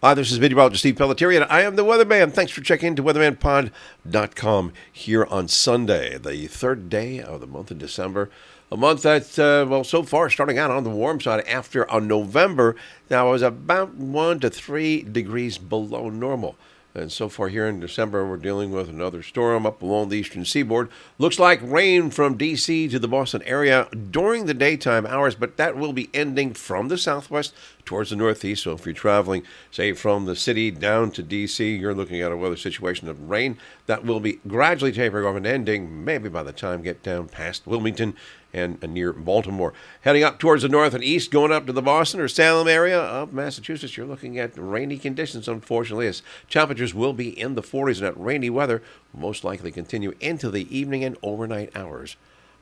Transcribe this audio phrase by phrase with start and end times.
[0.00, 2.32] Hi, this is meteorologist Steve Pelletieri, and I am the Weatherman.
[2.32, 7.78] Thanks for checking into weathermanpod.com here on Sunday, the third day of the month of
[7.78, 8.30] December.
[8.70, 12.06] A month that, uh, well, so far starting out on the warm side after on
[12.06, 12.76] November,
[13.10, 16.54] now was about one to three degrees below normal.
[16.94, 20.44] And so far here in December, we're dealing with another storm up along the eastern
[20.44, 20.88] seaboard.
[21.18, 22.88] Looks like rain from D.C.
[22.88, 26.98] to the Boston area during the daytime hours, but that will be ending from the
[26.98, 27.54] southwest
[27.88, 28.64] towards the northeast.
[28.64, 32.36] So if you're traveling, say, from the city down to D.C., you're looking at a
[32.36, 36.52] weather situation of rain that will be gradually tapering off and ending maybe by the
[36.52, 38.14] time you get down past Wilmington
[38.52, 39.72] and near Baltimore.
[40.02, 43.00] Heading up towards the north and east, going up to the Boston or Salem area
[43.00, 47.96] of Massachusetts, you're looking at rainy conditions, unfortunately, as temperatures will be in the 40s,
[47.98, 48.82] and that rainy weather
[49.14, 52.16] will most likely continue into the evening and overnight hours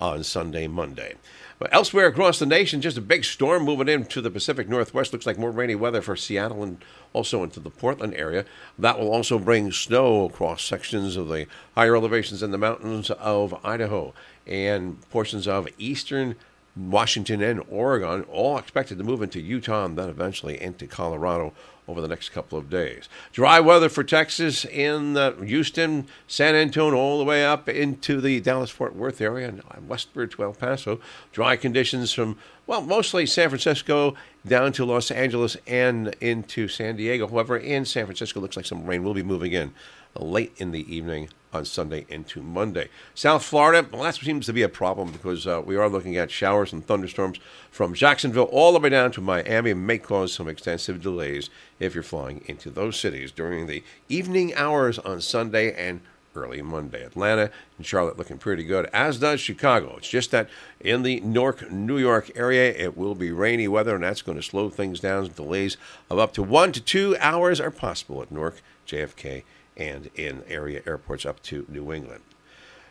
[0.00, 1.14] on Sunday, Monday.
[1.58, 5.12] But elsewhere across the nation, just a big storm moving into the Pacific Northwest.
[5.12, 8.44] Looks like more rainy weather for Seattle and also into the Portland area.
[8.78, 13.58] That will also bring snow across sections of the higher elevations in the mountains of
[13.64, 14.14] Idaho
[14.46, 16.36] and portions of eastern
[16.78, 21.52] Washington and Oregon, all expected to move into Utah and then eventually into Colorado
[21.88, 23.08] over the next couple of days.
[23.32, 28.40] Dry weather for Texas in uh, Houston, San Antonio, all the way up into the
[28.40, 31.00] Dallas Fort Worth area and westward to El Paso.
[31.32, 34.14] Dry conditions from, well, mostly San Francisco
[34.46, 37.26] down to Los Angeles and into San Diego.
[37.26, 39.72] However, in San Francisco, looks like some rain will be moving in
[40.18, 42.88] late in the evening on Sunday into Monday.
[43.14, 46.30] South Florida, well, that seems to be a problem because uh, we are looking at
[46.30, 47.38] showers and thunderstorms
[47.70, 51.48] from Jacksonville all the way down to Miami may cause some extensive delays
[51.80, 56.00] if you're flying into those cities during the evening hours on Sunday and
[56.34, 57.04] early Monday.
[57.04, 59.96] Atlanta and Charlotte looking pretty good, as does Chicago.
[59.96, 60.48] It's just that
[60.80, 64.70] in the New York area, it will be rainy weather, and that's going to slow
[64.70, 65.28] things down.
[65.28, 65.76] Delays
[66.10, 69.42] of up to one to two hours are possible at Newark, JFK,
[69.76, 72.22] and in area airports up to New England.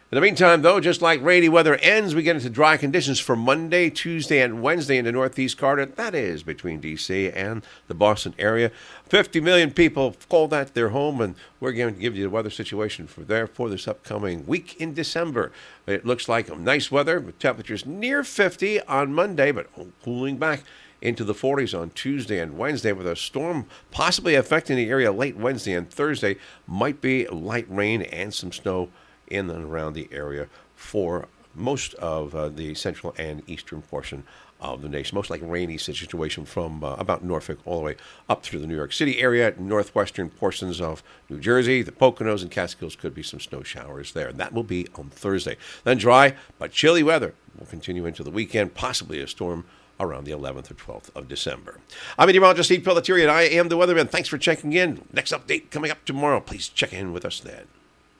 [0.09, 3.35] In the meantime, though, just like rainy weather ends, we get into dry conditions for
[3.35, 5.85] Monday, Tuesday, and Wednesday in the Northeast corridor.
[5.85, 7.29] That is between D.C.
[7.31, 8.71] and the Boston area.
[9.09, 12.49] 50 million people call that their home, and we're going to give you the weather
[12.49, 15.51] situation for there for this upcoming week in December.
[15.85, 19.67] It looks like nice weather with temperatures near 50 on Monday, but
[20.05, 20.63] cooling back
[21.01, 25.35] into the 40s on Tuesday and Wednesday with a storm possibly affecting the area late
[25.35, 26.37] Wednesday and Thursday.
[26.65, 28.87] Might be light rain and some snow
[29.27, 34.23] in and around the area for most of uh, the central and eastern portion
[34.59, 35.15] of the nation.
[35.15, 37.95] Most like rainy situation from uh, about Norfolk all the way
[38.29, 42.51] up through the New York City area, northwestern portions of New Jersey, the Poconos and
[42.51, 44.29] Catskills could be some snow showers there.
[44.29, 45.57] And that will be on Thursday.
[45.83, 49.65] Then dry but chilly weather will continue into the weekend, possibly a storm
[49.99, 51.79] around the 11th or 12th of December.
[52.19, 54.09] I'm meteorologist Steve Pelletieri, and I am the weatherman.
[54.09, 55.03] Thanks for checking in.
[55.11, 56.39] Next update coming up tomorrow.
[56.39, 57.65] Please check in with us then.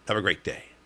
[0.08, 0.77] Have a great day.